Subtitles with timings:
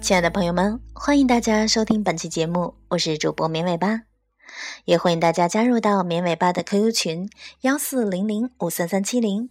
[0.00, 4.02] 亲爱的朋友们，欢迎大家收听本期节目，我是主播绵尾巴，
[4.84, 7.28] 也欢迎大家加入到绵尾巴的 QQ 群
[7.62, 9.50] 幺四零零五三三七零，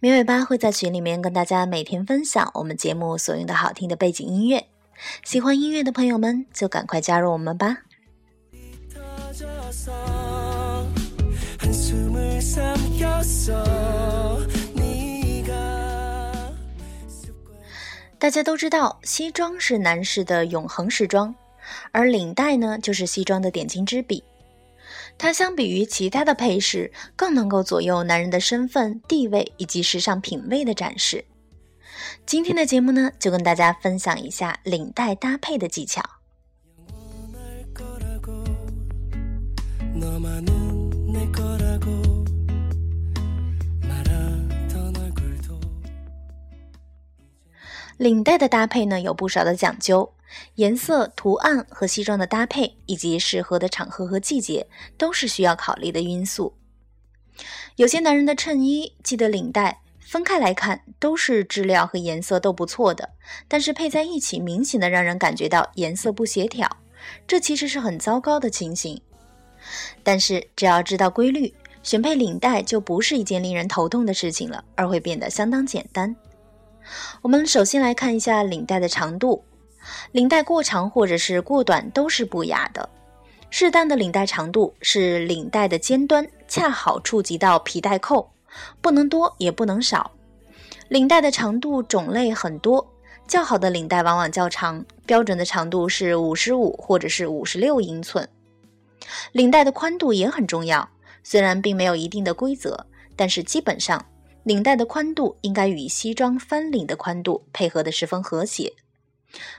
[0.00, 4.66] 绵尾巴会在群里面跟大家每天分享我们节目所用的好听的背景音乐，
[5.24, 7.78] 喜欢音乐的朋友们就赶快加入我们吧。
[18.18, 21.34] 大家都知道，西装是男士的永恒时装，
[21.90, 24.22] 而领带呢，就是西装的点睛之笔。
[25.22, 31.24] 它相比于其他的配饰，更能够左右男人的身份地位以及时尚品味的展示。
[32.26, 36.02] 今天的节目呢，就跟大家分享一下领带搭配的技巧。
[47.96, 50.12] 领带的搭配呢有不少的讲究，
[50.56, 54.66] 颜色、图案和西装的搭配，以及适合的场合和季节，
[54.96, 56.54] 都是需要考虑的因素。
[57.76, 63.10] 有些男人的衬衣系的领带分开来看都是质量和颜色都不错的，
[63.48, 66.68] 但是配在一起，明显的让人感觉到颜色不协调，
[67.26, 69.00] 这其实是很糟糕的情形。
[70.02, 76.14] 但是只要知道规律，选配领带就不是一件令人头痛的事情了，而会变得相当简单。
[77.22, 79.44] 我们首先来看一下领带的长度，
[80.12, 82.88] 领带过长或者是过短都是不雅的。
[83.50, 88.30] 适当的领带长度是领带的尖端恰好触及到皮带扣，
[88.80, 90.10] 不能多也不能少。
[90.88, 92.86] 领带的长度种类很多，
[93.26, 98.26] 较好的领带往往较长，标准的长度是五十五或者是五十六英寸。
[99.32, 100.88] 领带的宽度也很重要，
[101.22, 104.04] 虽然并没有一定的规则，但是基本上。
[104.44, 108.72] 领带的宽度应该与西装翻领的宽度配合的十分和谐。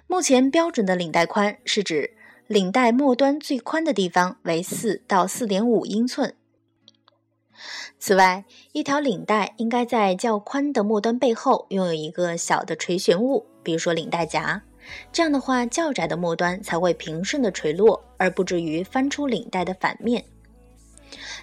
[0.07, 2.15] 目前标准的领带宽是指
[2.47, 6.35] 领带末端最宽的地方为四到四点五英寸。
[7.97, 14.61] 此外，一条领带应该在较宽的末端背后拥有一个小的垂悬物，比如说领带夹。
[15.13, 20.25] 这样的话，较窄的末端才会平顺的垂落，而不至于翻出领带的反面。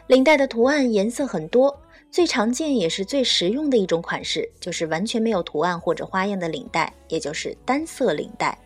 [0.07, 1.81] 领带的图案颜色很多。
[2.11, 8.59] 最常见也是最实用的一种款式，就是完全没有图案或者花样的领带，也就是单色领带。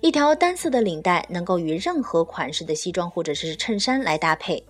[0.00, 4.62] 一条单色的领带能够与任何款式的西装或者是衬衫来搭配，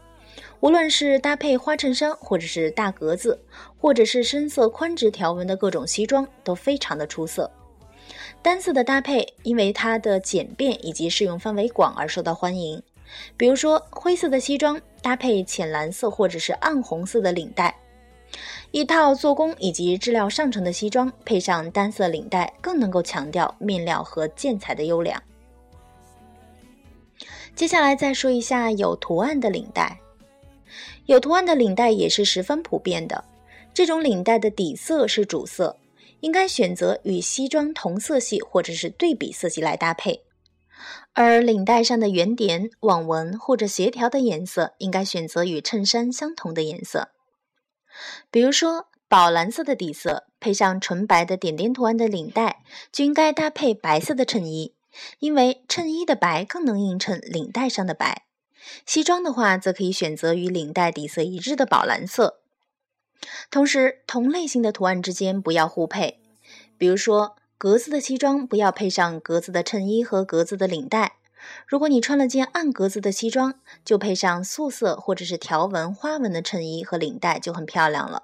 [0.60, 3.40] 无论是搭配花衬衫，或者是大格子，
[3.78, 7.50] 或者是深色宽直条纹的各种西装，都非常的出色。
[8.42, 12.82] 单色的搭配，因为它的简便以及适用范围广而受到欢迎。
[13.36, 17.74] 比如说，灰色的西装搭配浅蓝色或者是暗红色的领带，
[18.70, 25.22] 一套做工以及质量上乘的西装配上单色领带，更能够强调面料和建材的优良。
[27.54, 29.98] 接下来再说一下有图案的领带，
[31.06, 33.24] 有图案的领带也是十分普遍的。
[33.72, 35.76] 这种领带的底色是主色，
[36.20, 40.20] 应该选择与西装同色系或者是对比色系来搭配。
[41.12, 47.10] 而领带上的圆点、网纹或者协调的颜色，应该选择与衬衫相同的颜色。
[48.30, 54.74] 比如说，宝蓝色的底色配上纯白的点点图案的领带，就应该搭配白色的衬衣，
[55.18, 58.26] 因为衬衣的白更能映衬领带上的白。
[58.86, 62.40] 西装的话，则可以选择与领带底色一致的宝蓝色。
[63.50, 66.20] 同时，同类型的图案之间不要互配，
[66.78, 67.36] 比如说。
[67.60, 71.16] 格子的西装不要配上格子的衬衣和格子的领带。
[71.66, 73.54] 如果你穿了件暗格子的西装，
[73.84, 78.22] 就配上素色或者是条纹、花纹的衬衣和领带就很漂亮了。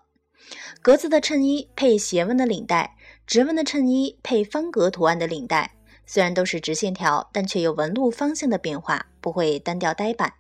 [0.81, 2.97] 格子的衬衣配斜纹的领带，
[3.27, 5.77] 直纹的衬衣配方格图案的领带，
[6.07, 10.33] 虽然都是直线条，但却有纹路方向的变化，不会单调呆板。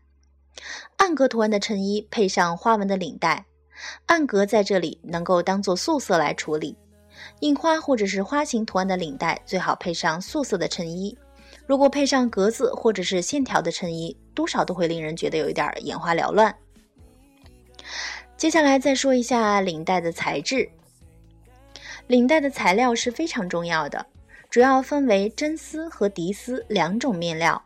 [0.96, 3.44] 暗格图案的衬衣配上花纹的领带，
[4.06, 6.78] 暗格在这里能够当做素色来处理。
[7.40, 11.16] 印花或者是花形图案的领带最好配上素色的衬衣，
[11.66, 16.54] 如果配上格子或者是线条的衬衣，多少都会令人觉得有一点眼花缭乱。
[18.36, 20.68] 接下来再说一下领带的材质，
[22.06, 24.04] 领带的材料是非常重要的，
[24.50, 27.62] 主要分为真丝和涤丝两种面料。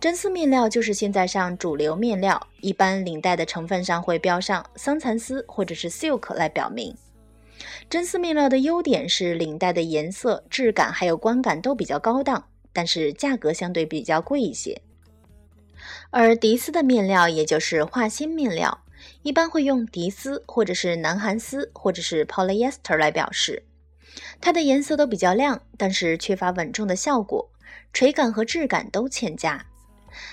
[0.00, 6.94] 真丝面料就是现在上主流面料，一般领带的成分上会标上桑蚕丝或者是 silk 来表明。
[7.88, 14.80] 真丝面料的优点是领带的颜色、质感还有观感都比较高档，但是价格相对比较贵一些。
[16.10, 18.84] 而涤丝的面料，也就是化纤面料，
[19.22, 23.62] 一般会用涤丝或者是南韩丝或者是 polyester 来表示。
[24.40, 27.50] 它的颜色都比较亮，但是缺乏稳重的效果，
[27.92, 29.66] 垂感和质感都欠佳。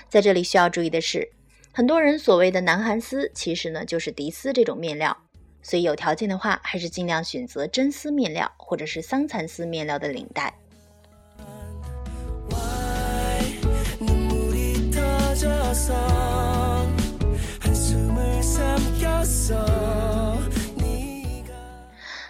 [0.08, 1.30] 在这里需要注意的是，
[1.72, 5.16] 很多人所谓的南韩丝，其实呢就是涤丝这种面料。
[5.64, 10.54] 所以有条件的话，还是尽量选择真丝面料或者是桑蚕丝面料的领带。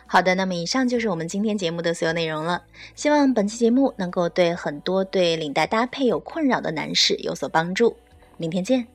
[0.07, 2.63] 好的，那么以上就是我们今天节目的所有内容了。
[2.95, 7.97] 希望本期节目能够对很多对领带搭配有困扰的男士有所帮助。
[8.37, 8.87] 明天见。